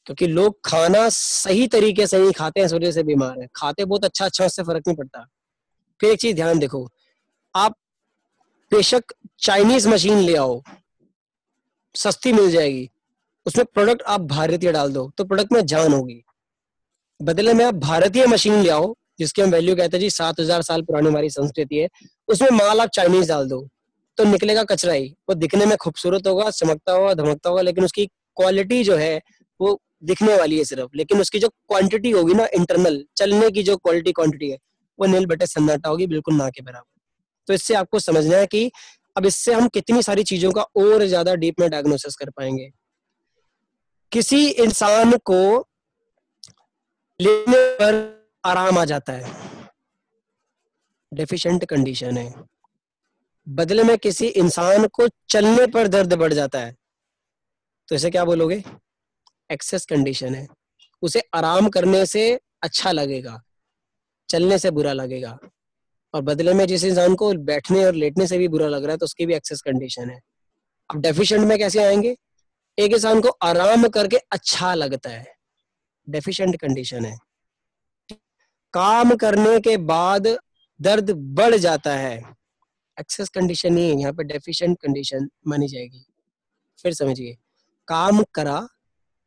[0.07, 3.85] क्योंकि लोग खाना सही तरीके से नहीं खाते हैं इस वजह से बीमार है। खाते
[3.85, 5.25] बहुत अच्छा अच्छा उससे फ़र्क नहीं पड़ता।
[6.01, 6.89] फिर एक चीज़ ध्यान देखो,
[7.55, 7.77] आप
[8.73, 10.61] बेशक चाइनीज़ मशीन ले आओ,
[11.95, 12.89] सस्ती मिल जाएगी,
[13.47, 16.23] उसमें प्रोडक्ट आप भारतीय डाल दो तो प्रोडक्ट में जान होगी।
[17.21, 20.63] बदले में आप भारतीय मशीन ले आओ, जिसकी हम वैल्यू कहते हैं, जी, सात हज़ार
[20.63, 21.89] साल पुरानी हमारी संस्कृति है,
[22.29, 23.69] उसमें माल आप चाइनीज़ डाल दो।
[24.19, 28.07] तो निकलेगा कचरा ही। वो दिखने में खूबसूरत होगा, चमकता होगा, धमकता होगा, लेकिन उसकी
[28.07, 29.21] क्वालिटी जो है,
[29.61, 33.77] वो दिखने वाली है सिर्फ़। लेकिन उसकी जो क्वांटिटी होगी ना इंटरनल चलने की जो
[33.77, 34.59] क्वालिटी क्वांटिटी है,
[34.99, 37.01] वो नील बटे सन्नाटा होगी, बिल्कुल ना के बराबर।
[37.47, 38.71] तो इससे आपको समझना है कि
[39.17, 42.71] अब इससे हम कितनी सारी चीज़ों का और ज़्यादा डीप में डायग्नोसिस कर पाएँगे।
[44.13, 45.69] किसी इंसान को
[47.21, 49.33] लेने पर आराम आ जाता है।
[51.13, 52.54] डेफिशिएंट कंडीशन है।
[53.47, 56.75] बदले में किसी इंसान को चलने पर दर्द बढ़ जाता है।
[57.89, 58.63] तो इसे क्या बोलोगे?
[59.51, 60.47] एक्सेस कंडीशन है।
[61.03, 63.43] उसे आराम करने से अच्छा लगेगा,
[64.29, 65.39] चलने से बुरा लगेगा।
[66.15, 68.99] और बदले में जिस इंसान को बैठने और लेटने से भी बुरा लग रहा है
[68.99, 70.21] तो उसकी भी एक्सेस कंडीशन है।
[70.91, 72.17] अब डेफिशिएंट में कैसे आएँगे?
[72.79, 75.27] एक इंसान को आराम करके अच्छा लगता है।
[76.09, 77.19] डेफिशिएंट कंडीशन है।
[78.75, 80.27] काम करने के बाद
[80.81, 82.23] दर्द बढ़ जाता है।
[82.99, 86.05] एक्सेस कंडीशन नहीं है, यहाँ पे डेफिशिएंट कंडीशन मानी जाएगी।
[86.79, 87.37] फिर समझिए,
[87.89, 88.67] काम करा,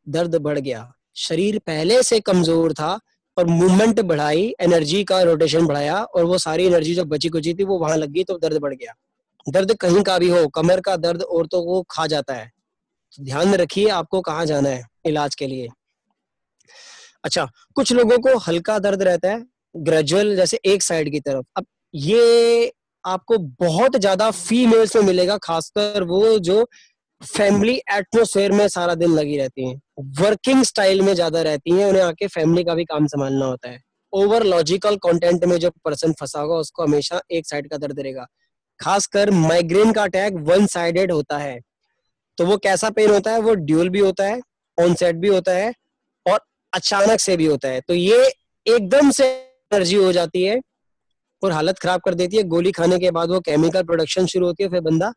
[0.06, 2.98] दर्द बढ़ गया। शरीर पहले से कमज़ोर था
[3.36, 7.64] और मूवमेंट बढ़ाई एनर्जी का रोटेशन बढ़ाया, और वो सारी एनर्जी जो बची कुची थी,
[7.64, 8.94] वो वहाँ लग गई तो दर्द बढ़ गया।
[9.46, 12.50] दर्द कहीं का भी हो, कमर का दर्द औरतों को खा जाता है।
[13.14, 15.68] तो ध्यान रखिए, आपको कहाँ जाना है इलाज के लिए।
[17.24, 21.66] अच्छा कुछ लोगों को हल्का दर्द रहता है ग्रेजुअल जैसे एक साइड की तरफ़। अब
[21.94, 22.72] ये
[23.04, 26.64] आपको बहुत ज़्यादा फीमेल्स में मिलेगा, खासकर वो जो
[27.22, 29.80] फैमिली एटमोसफेयर में सारा दिन लगी रहती हैं।
[30.20, 33.80] वर्किंग स्टाइल में ज़्यादा रहती हैं, उन्हें आके फैमिली का भी काम संभालना होता है।
[34.12, 38.26] ओवर लॉजिकल कंटेंट में जो पर्सन फंसा होगा, उसको हमेशा एक साइड का दर्द रहेगा।
[38.80, 41.58] खासकर माइग्रेन का अटैक वन साइडेड होता है।
[42.38, 43.40] तो वो कैसा पेन होता है?
[43.40, 44.40] वो ड्यूल भी होता है
[44.78, 45.72] ऑन सेट भी होता है
[46.26, 46.40] और
[46.72, 48.24] अचानक से भी होता है। तो ये
[48.66, 50.60] एकदम से एनर्जी हो जाती है।
[51.42, 54.62] और हालत खराब कर देती है। गोली खाने के बाद वो केमिकल प्रोडक्शन शुरू होती
[54.62, 55.12] है, फिर बंदा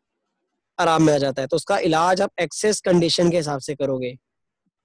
[0.78, 4.16] आराम में आ जाता है। तो उसका इलाज आप एक्सेस कंडीशन के हिसाब से करोगे।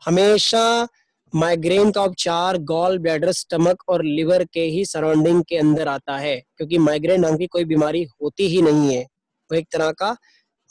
[0.01, 0.87] हमेशा
[1.33, 6.35] माइग्रेन का उपचार गॉल ब्लैडर स्टमक और लिवर के ही सराउंडिंग के अंदर आता है,
[6.57, 10.15] क्योंकि माइग्रेन नाम की कोई बीमारी होती ही नहीं है। वो एक तरह का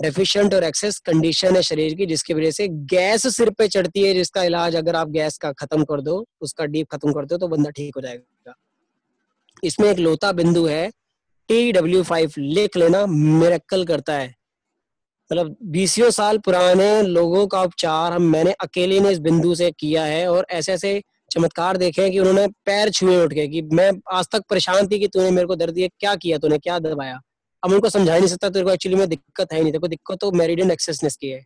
[0.00, 4.14] डेफिशिएंट और एक्सेस कंडीशन है शरीर की, जिसकी वजह से गैस सिर पे चढ़ती है,
[4.14, 7.48] जिसका इलाज अगर आप गैस का खत्म कर दो, उसका डीप खत्म कर दो तो
[7.48, 8.35] बंदा ठीक हो जाएगा।
[9.64, 10.90] इसमें एक लोता बिंदु है
[11.48, 14.34] टी डब्ल्यू फाइव लिख लेना मेरेकल करता है।
[15.30, 20.04] मतलब बीसियों साल पुराने लोगों का उपचार हम, मैंने अकेले ने इस बिंदु से किया
[20.04, 23.90] है और ऐसे ऐसे चमत्कार देखे हैं कि उन्होंने पैर छुए उठ के कि मैं
[24.12, 27.20] आज तक परेशान थी कि तूने मेरे को दर्द दिया क्या किया, तूने क्या दबाया?
[27.62, 30.18] अब उनको समझा नहीं सकता, तेरे को एक्चुअली में दिक्कत है नहीं, तेरे को दिक्कत
[30.20, 31.44] तो मेरिडियन एक्सेसनेस की है।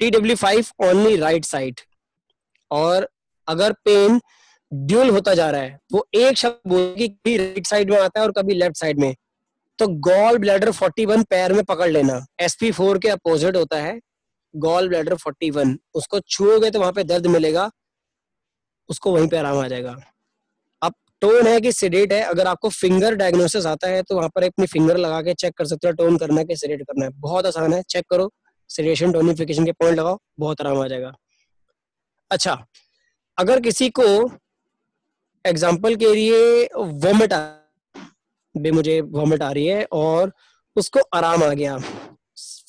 [0.00, 1.80] T W five only right side
[2.70, 3.08] और
[3.48, 4.20] अगर पेन
[4.72, 8.26] ड्यूल होता जा रहा है। वो एक शब्द बोल कभी राइट साइड में आता है
[8.26, 9.14] और कभी लेफ़्ट साइड में।
[9.78, 13.98] तो गॉल ब्लैडर 41 पैर में पकड़ लेना। एसपी फोर के अपोजिट होता है।
[14.54, 17.70] गॉल ब्लैडर 41 उसको छुओगे तो वहाँ पे दर्द मिलेगा।
[18.88, 19.96] उसको वहीं पे आराम आ जाएगा।
[20.82, 24.44] अब टोन है कि सिडेट है। अगर आपको फिंगर डायग्नोसिस आता है तो वहाँ पर
[24.44, 27.10] अपनी फिंगर लगा के चेक कर सकते हो। टोन करना है कि सिडेट करना है।
[27.10, 28.30] बहुत आसान है। चेक करो।
[28.70, 31.12] सिडेशन टोनिफिकेशन के पॉइंट लगाओ। बहुत आराम आ जाएगा।
[32.30, 32.64] अच्छा।
[33.38, 34.04] अगर किसी को
[35.44, 37.32] एग्ज़ाम्पल के लिए वोमिट
[38.54, 40.32] भी मुझे वॉमिट आ रही है और
[40.76, 41.76] उसको आराम आ गया।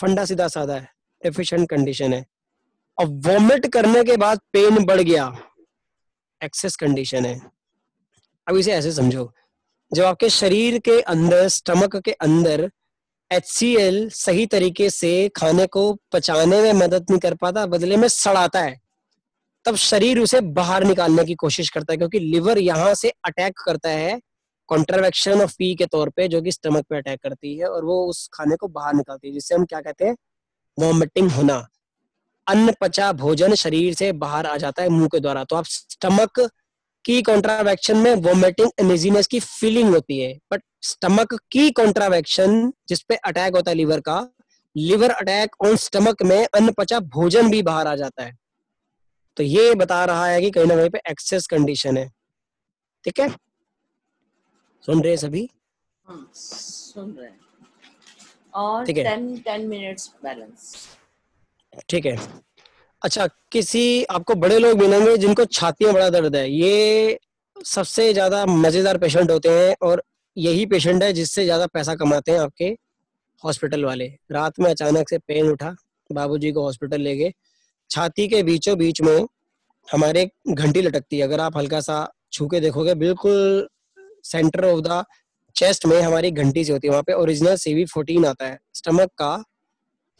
[0.01, 0.87] फंडा सीधा साधा है
[1.21, 2.25] एफिशिएंट कंडीशन है।
[2.97, 5.25] और वॉमिट करने के बाद पेन बढ़ गया
[6.41, 7.39] एक्सेस कंडीशन है।
[8.47, 9.31] अब इसे ऐसे समझो,
[9.91, 12.69] जब आपके शरीर के अंदर स्टमक के अंदर
[13.31, 18.59] एचसीएल सही तरीके से खाने को पचाने में मदद नहीं कर पाता, बदले में सड़ाता
[18.59, 18.79] है।
[19.65, 23.89] तब शरीर उसे बाहर निकालने की कोशिश करता है, क्योंकि लिवर यहाँ से अटैक करता
[23.89, 24.19] है
[24.69, 28.05] कॉन्ट्रावेक्शन ऑफ़ पी के तौर पे, जो कि स्टमक पे अटैक करती है और वो
[28.07, 30.15] उस खाने को बाहर निकालती है, जिससे हम क्या कहते हैं
[30.77, 31.55] वॉमिटिंग होना।
[32.47, 36.39] अन्न पचा भोजन शरीर से बाहर आ जाता है मुँह के द्वारा। तो आप स्टमक
[37.05, 43.55] की कॉन्ट्रावेक्शन में वॉमिटिंग इमेजिनेस की फीलिंग होती है बट स्टमक की कॉन्ट्रावेक्शन जिसपे अटैक
[43.55, 44.19] होता है लिवर का
[44.75, 48.31] लिवर अटैक ऑन स्टमक में अन्न पचा भोजन भी बाहर आ जाता है।
[49.37, 52.07] तो ये बता रहा है कि कहीं ना कहीं पे एक्सेस कंडीशन है।
[53.05, 53.29] ठीक है?
[54.83, 55.49] सुन रहे सभी?
[56.07, 57.39] हाँ सुन रहे हैं।
[58.53, 60.75] और टेन टेन मिनट्स बैलेंस
[61.89, 62.17] ठीक है।
[63.01, 67.19] अच्छा किसी आपको बड़े लोग मिलेंगे जिनको छाती में बड़ा दर्द है। ये
[67.55, 70.03] सबसे ज़्यादा मज़ेदार पेशेंट होते हैं और
[70.37, 72.65] यही पेशेंट है जिससे ज़्यादा पैसा कमाते हैं आपके
[73.43, 75.75] हॉस्पिटल वाले। रात में अचानक से पेन उठा
[76.09, 77.31] बाबूजी को हॉस्पिटल ले गए।
[77.89, 79.27] छाती के बीचों बीच में
[79.87, 83.67] हमारे घंटी लटकती है। अगर आप हल्का सा छू के देखोगे, बिल्कुल
[84.23, 85.03] सेंटर ऑफ़ द
[85.55, 89.09] चेस्ट में हमारी घंटी से होती है। वहाँ पे ओरिजिनल सीवी फोर्टीन आता है। स्टमक
[89.17, 89.35] का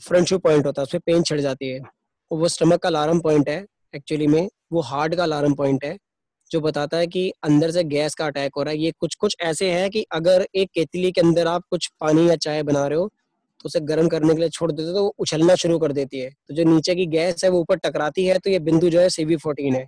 [0.02, 1.80] फ्रंट शू पॉइंट होता है। उसमें पेन चढ़ जाती है।
[2.32, 5.97] वो स्टमक का अलार्म पॉइंट है। एक्चुअली में वो हार्ट का अलार्म पॉइंट है,
[6.52, 9.36] जो बताता है कि अंदर से गैस का अटैक हो रहा है। ये कुछ कुछ
[9.41, 12.99] ऐसे है कि अगर एक केतली के अंदर आप कुछ पानी या चाय बना रहे
[12.99, 13.12] हो
[13.63, 16.19] तो उसे गर्म करने के लिए छोड़ देते हो तो वो उछलना शुरू कर देती
[16.19, 18.99] है। तो जो नीचे की गैस है, वो ऊपर टकराती है तो ये बिंदु जो
[18.99, 19.88] है सीवी फोर्टीन है।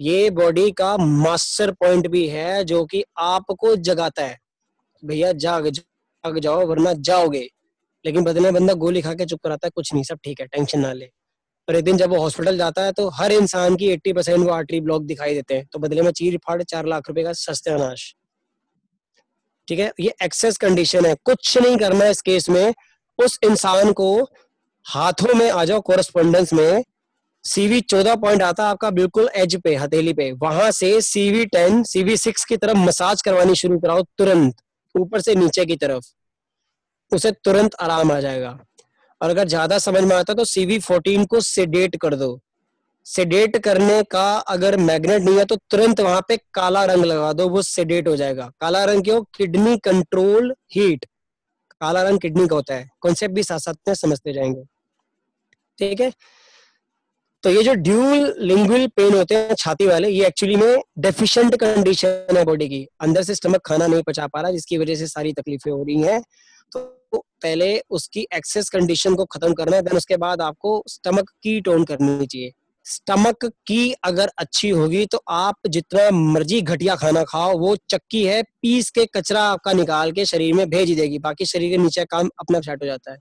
[0.00, 4.38] ये बॉडी का मास्टर पॉइंट भी है, जो कि आपको जगाता है।
[5.04, 7.48] भैया, जाग जाग जाओ, वरना जाओगे।
[8.04, 10.80] लेकिन बदले बंदा गोली खा के चुप कराता है, कुछ नहीं, सब ठीक है, टेंशन
[10.80, 11.10] ना ले।
[11.68, 14.50] और एक दिन जब वो हॉस्पिटल जाता है तो हर इंसान की 80 परसेंट वो
[14.50, 17.70] आर्टरी ब्लॉक दिखाई देते हैं। तो बदले में चीर फाड़, चार लाख रुपए का सस्ते
[17.70, 18.14] अनाश
[19.68, 19.92] ठीक है?
[20.00, 22.74] ये एक्सेस कंडीशन है। कुछ नहीं करना है इस केस में।
[23.20, 24.12] उस इंसान को
[24.86, 26.82] हाथों में आ जाओ कोरस्पोंडेंस में।
[27.44, 31.82] सीवी चौदह पॉइंट आता है आपका बिल्कुल एज पे, हथेली पे। वहाँ से सीवी टेन
[31.84, 34.54] सीवी सिक्स की तरफ़ मसाज करवानी शुरू कराओ तुरंत,
[34.94, 36.14] ऊपर से नीचे की तरफ़।
[37.12, 38.58] उसे तुरंत आराम आ जाएगा।
[39.20, 42.38] और अगर ज़्यादा समझ में आता तो सीवी फोर्टीन को सेडेट कर दो।
[43.06, 47.48] सेडेट करने का अगर मैग्नेट नहीं है तो तुरंत वहाँ पे काला रंग लगा दो,
[47.48, 49.22] वो सेडेट हो जाएगा। काला रंग क्यों?
[49.34, 51.06] किडनी कंट्रोल हीट
[51.80, 54.62] काला रंग किडनी का होता है। कॉन्सेप्ट भी साथ साथ में समझते जाएँगे।
[55.78, 56.12] ठीक है?
[57.42, 62.36] तो ये जो ड्यूल लिंगुअल पेन होते हैं छाती वाले, ये एक्चुअली में डेफिशिएंट कंडीशन
[62.36, 65.32] है बॉडी की। अंदर से स्टमक खाना नहीं पचा पा रहा, जिसकी वजह से सारी
[65.32, 66.22] तकलीफें हो रही हैं।
[66.72, 66.80] तो
[67.14, 71.84] पहले उसकी एक्सेस कंडीशन को खत्म करना है देन उसके बाद आपको स्टमक की टोन
[71.84, 72.52] करनी चाहिए।
[72.90, 78.42] स्टमक की अगर अच्छी होगी तो आप जितना मर्ज़ी घटिया खाना खाओ, वो चक्की है,
[78.42, 82.30] पीस के कचरा आपका निकाल के शरीर में भेज देगी, बाकी शरीर के नीचे काम
[82.40, 83.18] अपना छाट हो जाता है।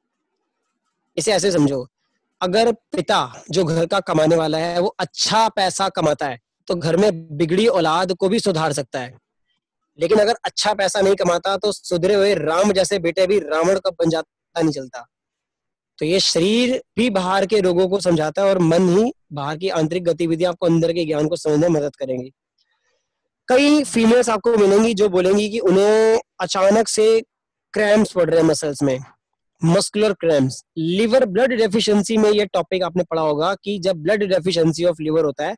[1.17, 1.85] इसे ऐसे समझो,
[2.41, 6.97] अगर पिता जो घर का कमाने वाला है, वो अच्छा पैसा कमाता है तो घर
[6.97, 9.17] में बिगड़ी औलाद को भी सुधार सकता है।
[9.99, 13.89] लेकिन अगर अच्छा पैसा नहीं कमाता तो सुधरे हुए राम जैसे बेटे भी रावण का
[13.91, 15.05] बन जाता नहीं चलता।
[15.99, 19.69] तो ये शरीर भी बाहर के रोगों को समझाता है और मन ही बाहर की
[19.71, 22.31] आंतरिक गतिविधियाँ आपको अंदर के ज्ञान को समझने में मदद करेंगी।
[23.47, 27.19] कई फीमेल्स आपको मिलेंगी जो बोलेंगी कि उन्हें अचानक से
[27.73, 28.99] क्रैम्स पड़ रहे हैं मसल्स में।
[29.61, 34.85] Muscular cramps liver blood deficiency में ये टॉपिक आपने पढ़ा होगा कि जब ब्लड डेफिशिएंसी
[34.85, 35.55] ऑफ़ लिवर होता है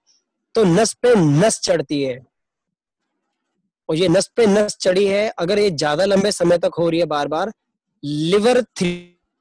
[0.55, 2.19] तो नस पे नस चढ़ती है।
[3.89, 6.99] और ये नस पे नस चढ़ी है, अगर ये ज़्यादा लंबे समय तक हो रही
[6.99, 7.51] है बार बार
[8.03, 8.91] लिवर थ्री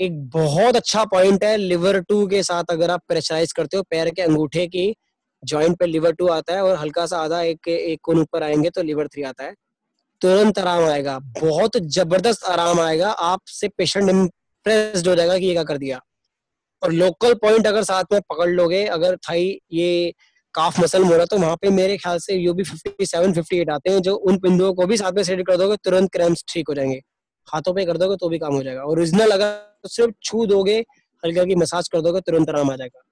[0.01, 4.11] एक बहुत अच्छा पॉइंट है लिवर टू के साथ अगर आप प्रेशराइज करते हो, पैर
[4.11, 4.95] के अंगूठे की
[5.43, 8.71] जॉइंट पे लिवर टू आता है और हल्का सा आधा एक एक कोन ऊपर आएँगे
[8.71, 9.55] तो लिवर थ्री आता है।
[10.23, 15.65] तुरंत आराम आएगा, बहुत ज़बरदस्त आराम आएगा, आपसे पेशेंट इम्प्रेस्ड हो जाएगा कि ये क्या
[15.65, 16.01] कर दिया।
[16.83, 20.13] और लोकल पॉइंट अगर साथ में पकड़ लोगे, अगर थाई ये
[20.55, 23.71] काफ मसल मोड़ा तो वहाँ पे मेरे ख्याल से यू भी फिफ्टी सेवन फिफ्टी एट
[23.71, 26.69] आते हैं, जो उन बिंदुओं को भी साथ में सेट कर दोगे, तुरंत क्रैम्स ठीक
[26.69, 27.01] हो जाएँगे।
[27.49, 30.79] हाथों पे कर दोगे तो भी काम हो जाएगा। ओरिजिनल अगर तो सिर्फ़ छू दोगे,
[31.23, 33.03] हल्की हल्की मसाज कर दोगे, तुरंत आराम आ जाएगा।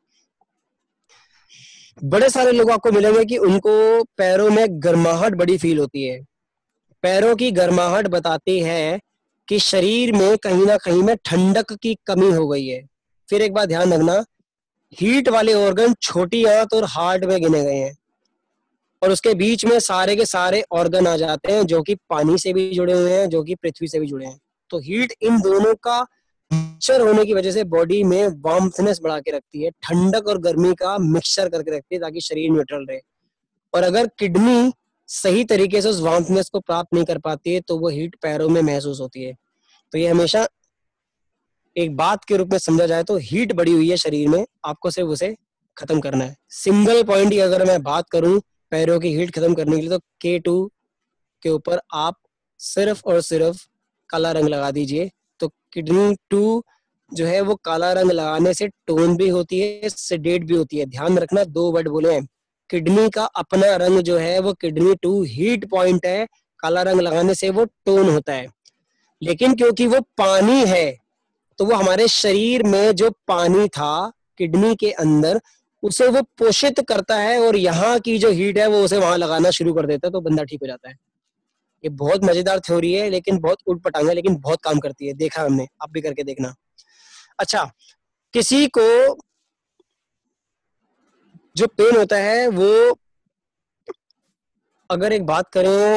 [2.04, 6.20] बड़े सारे लोग आपको मिलेंगे कि उनको पैरों में गर्माहट बड़ी फील होती है।
[7.02, 9.00] पैरों की गर्माहट बताती है
[9.48, 12.86] कि शरीर में कहीं ना कहीं में ठंडक की कमी हो गई है।
[13.28, 14.24] फिर एक बात ध्यान रखना
[14.92, 17.96] हीट वाले ऑर्गन छोटी आंत और हार्ट में गिने गए हैं।
[19.02, 22.52] और उसके बीच में सारे के सारे ऑर्गन आ जाते हैं, जो कि पानी से
[22.52, 24.38] भी जुड़े हुए हैं, जो कि पृथ्वी से भी जुड़े हैं।
[24.70, 26.00] तो हीट इन दोनों का
[26.50, 30.74] मिक्सचर होने की वजह से बॉडी में वार्मथनेस बढ़ा के रखती है, ठंडक और गर्मी
[30.74, 33.00] का मिक्सचर करके रखती है, ताकि शरीर न्यूट्रल रहे।
[33.74, 34.72] और अगर किडनी
[35.08, 38.48] सही तरीके से उस वार्मथनेस को प्राप्त नहीं कर पाती है तो वो हीट पैरों
[38.48, 39.34] में महसूस होती है।
[39.92, 40.46] तो ये हमेशा
[41.76, 44.90] एक बात के रूप में समझा जाए तो हीट बढ़ी हुई है शरीर में, आपको
[44.90, 45.34] सिर्फ़ उसे
[45.76, 49.76] खत्म करना है। सिंगल पॉइंट की अगर मैं बात करूँ पैरों की हीट खत्म करने
[49.76, 50.70] के लिए तो के टू
[51.42, 52.16] के ऊपर आप
[52.58, 53.66] सिर्फ़ और सिर्फ़
[54.10, 56.64] काला रंग लगा दीजिए। तो किडनी टू
[57.14, 60.86] जो है, वो काला रंग लगाने से टोन भी होती है सेडेट भी होती है।
[60.86, 62.26] ध्यान रखना, दो वर्ड बोले हैं।
[62.70, 66.26] किडनी का अपना रंग जो है, वो किडनी टू हीट पॉइंट है।
[66.60, 68.46] काला रंग लगाने से वो टोन होता है।
[69.22, 70.98] लेकिन क्योंकि वो पानी है
[71.58, 75.40] तो वो हमारे शरीर में जो पानी था, किडनी के अंदर
[75.82, 79.50] उसे वो पोषित करता है और यहाँ की जो हीट है, वो उसे वहाँ लगाना
[79.50, 80.94] शुरू कर देता है तो बंदा ठीक हो जाता है।
[81.84, 85.12] ये बहुत मज़ेदार थ्योरी है, लेकिन बहुत उठ पटांग है, लेकिन बहुत काम करती है।
[85.14, 86.54] देखा हमने, आप भी करके देखना।
[87.38, 87.64] अच्छा
[88.34, 89.16] किसी को
[91.56, 92.98] जो पेन होता है, वो
[94.90, 95.96] अगर एक बात करें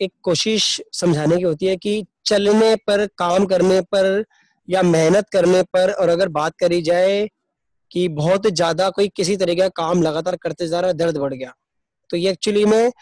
[0.00, 4.24] एक कोशिश समझाने की होती है कि चलने पर, काम करने पर
[4.68, 7.28] या मेहनत करने पर, और अगर बात करी जाए
[7.92, 11.52] कि बहुत ज़्यादा कोई किसी तरीके का काम लगातार करते जा रहा दर्द बढ़ गया।
[12.10, 12.92] तो ये एक्चुअली में,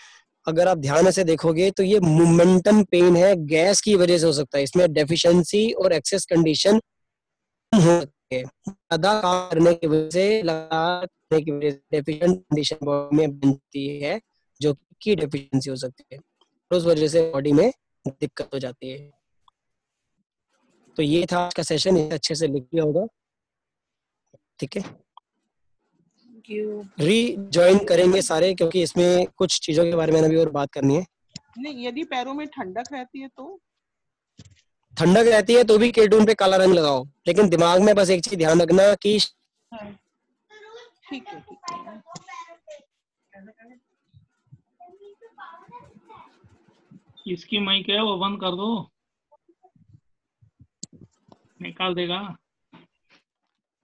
[0.46, 4.32] अगर आप ध्यान से देखोगे तो ये मोमेंटम पेन है, गैस की वजह से हो
[4.32, 6.80] सकता है। इसमें डेफिशिएंसी और एक्सेस कंडीशन
[7.72, 10.42] हो सकती है। ज़्यादा काम करने की वजह से
[11.30, 14.20] से डेफिशिएंट कंडीशन में बनती है,
[14.60, 14.72] जो
[15.02, 16.18] की डेफिशिएंसी हो सकती है।
[16.70, 17.70] उस वजह से बॉडी में
[18.06, 19.10] दिक्कत हो जाती है।
[20.96, 23.06] तो ये था आज का सेशन अच्छे से लिख लिया होगा।
[24.60, 24.82] ठीक है?
[27.00, 31.04] रीज्वाइन करेंगे सारे क्योंकि इसमें कुछ चीज़ों के बारे में अभी और बात करनी है।
[31.58, 33.58] नहीं यदि पैरों में ठंडक रहती है तो?
[34.96, 38.22] ठंडक रहती है तो भी केटून पे काला रंग लगाओ लेकिन दिमाग में बस एक
[38.24, 39.16] चीज़ ध्यान रखना कि
[39.72, 39.90] हाँ।
[41.10, 42.02] ठीक है ठीक है।
[47.26, 48.68] इसकी माइक है वो बंद कर दो।
[51.62, 52.20] निकाल देगा।